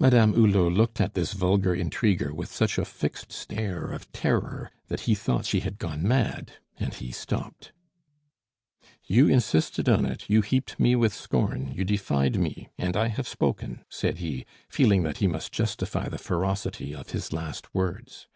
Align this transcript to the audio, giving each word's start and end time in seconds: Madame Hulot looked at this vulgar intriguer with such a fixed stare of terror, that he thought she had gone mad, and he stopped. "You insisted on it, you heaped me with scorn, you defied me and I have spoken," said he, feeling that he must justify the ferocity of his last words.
Madame 0.00 0.34
Hulot 0.34 0.72
looked 0.72 1.00
at 1.00 1.14
this 1.14 1.32
vulgar 1.32 1.72
intriguer 1.72 2.34
with 2.34 2.50
such 2.50 2.78
a 2.78 2.84
fixed 2.84 3.30
stare 3.30 3.92
of 3.92 4.10
terror, 4.10 4.72
that 4.88 5.02
he 5.02 5.14
thought 5.14 5.46
she 5.46 5.60
had 5.60 5.78
gone 5.78 6.02
mad, 6.02 6.54
and 6.78 6.94
he 6.94 7.12
stopped. 7.12 7.70
"You 9.04 9.28
insisted 9.28 9.88
on 9.88 10.04
it, 10.04 10.28
you 10.28 10.42
heaped 10.42 10.80
me 10.80 10.96
with 10.96 11.14
scorn, 11.14 11.70
you 11.70 11.84
defied 11.84 12.40
me 12.40 12.70
and 12.76 12.96
I 12.96 13.06
have 13.06 13.28
spoken," 13.28 13.84
said 13.88 14.18
he, 14.18 14.44
feeling 14.68 15.04
that 15.04 15.18
he 15.18 15.28
must 15.28 15.52
justify 15.52 16.08
the 16.08 16.18
ferocity 16.18 16.92
of 16.92 17.10
his 17.10 17.32
last 17.32 17.72
words. 17.72 18.26